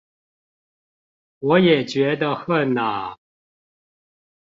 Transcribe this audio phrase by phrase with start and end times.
[1.41, 3.17] 我也覺得恨啊